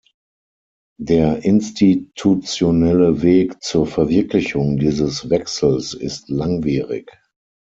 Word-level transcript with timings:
Der 0.99 1.45
institutionelle 1.45 3.21
Weg 3.21 3.61
zur 3.61 3.85
Verwirklichung 3.85 4.77
dieses 4.79 5.29
Wechsels 5.29 5.93
ist 5.93 6.27
langwierig. 6.27 7.07